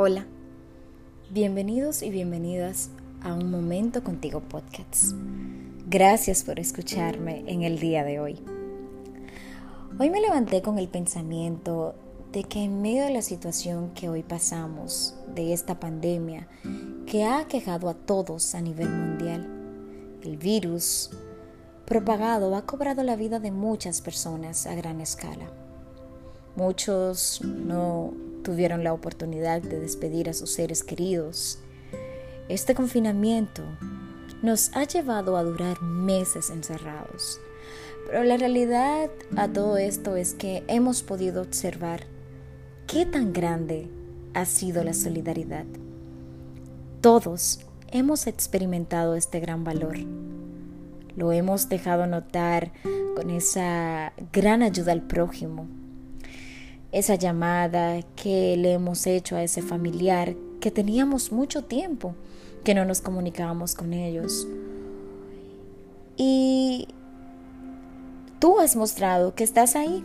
[0.00, 0.28] Hola,
[1.28, 2.90] bienvenidos y bienvenidas
[3.20, 5.16] a Un Momento Contigo Podcast.
[5.88, 8.38] Gracias por escucharme en el día de hoy.
[9.98, 11.96] Hoy me levanté con el pensamiento
[12.30, 16.46] de que en medio de la situación que hoy pasamos, de esta pandemia
[17.04, 19.48] que ha aquejado a todos a nivel mundial,
[20.22, 21.10] el virus
[21.86, 25.50] propagado ha cobrado la vida de muchas personas a gran escala.
[26.58, 28.12] Muchos no
[28.42, 31.60] tuvieron la oportunidad de despedir a sus seres queridos.
[32.48, 33.62] Este confinamiento
[34.42, 37.40] nos ha llevado a durar meses encerrados.
[38.06, 42.08] Pero la realidad a todo esto es que hemos podido observar
[42.88, 43.88] qué tan grande
[44.34, 45.64] ha sido la solidaridad.
[47.00, 47.60] Todos
[47.92, 49.96] hemos experimentado este gran valor.
[51.14, 52.72] Lo hemos dejado notar
[53.14, 55.77] con esa gran ayuda al prójimo,
[56.92, 62.14] esa llamada que le hemos hecho a ese familiar que teníamos mucho tiempo
[62.64, 64.46] que no nos comunicábamos con ellos.
[66.16, 66.88] Y
[68.40, 70.04] tú has mostrado que estás ahí.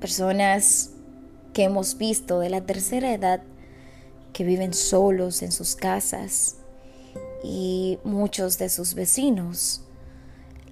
[0.00, 0.90] Personas
[1.52, 3.42] que hemos visto de la tercera edad
[4.32, 6.56] que viven solos en sus casas
[7.42, 9.82] y muchos de sus vecinos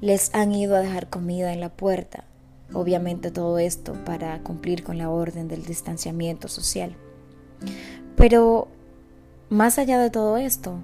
[0.00, 2.24] les han ido a dejar comida en la puerta.
[2.72, 6.96] Obviamente todo esto para cumplir con la orden del distanciamiento social.
[8.16, 8.68] Pero
[9.48, 10.74] más allá de todo esto,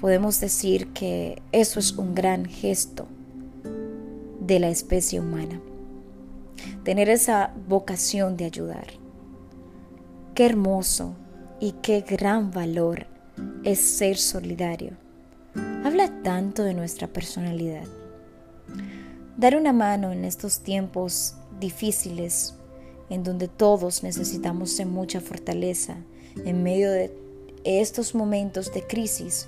[0.00, 3.06] podemos decir que eso es un gran gesto
[4.40, 5.60] de la especie humana.
[6.84, 8.86] Tener esa vocación de ayudar.
[10.34, 11.14] Qué hermoso
[11.60, 13.06] y qué gran valor
[13.64, 14.96] es ser solidario.
[15.84, 17.86] Habla tanto de nuestra personalidad.
[19.38, 22.56] Dar una mano en estos tiempos difíciles,
[23.08, 25.98] en donde todos necesitamos de mucha fortaleza,
[26.44, 27.16] en medio de
[27.62, 29.46] estos momentos de crisis,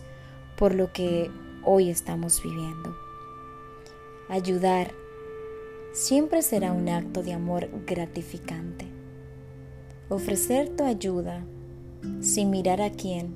[0.57, 1.29] por lo que
[1.65, 2.95] hoy estamos viviendo.
[4.29, 4.93] Ayudar
[5.93, 8.87] siempre será un acto de amor gratificante.
[10.09, 11.45] Ofrecer tu ayuda
[12.21, 13.35] sin mirar a quién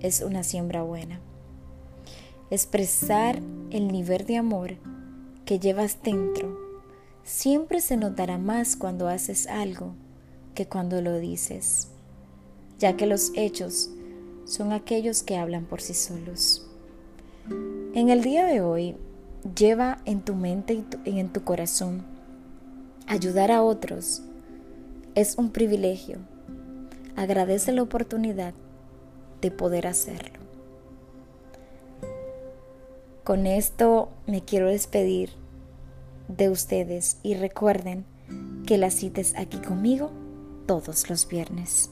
[0.00, 1.20] es una siembra buena.
[2.50, 4.76] Expresar el nivel de amor
[5.44, 6.58] que llevas dentro
[7.24, 9.94] siempre se notará más cuando haces algo
[10.54, 11.88] que cuando lo dices,
[12.78, 13.90] ya que los hechos
[14.44, 16.68] son aquellos que hablan por sí solos.
[17.94, 18.96] En el día de hoy,
[19.56, 22.04] lleva en tu mente y en tu corazón
[23.06, 24.22] ayudar a otros
[25.14, 26.18] es un privilegio
[27.16, 28.54] agradece la oportunidad
[29.40, 30.41] de poder hacerlo.
[33.24, 35.30] Con esto me quiero despedir
[36.26, 38.04] de ustedes y recuerden
[38.66, 40.10] que la cita es aquí conmigo
[40.66, 41.90] todos los viernes.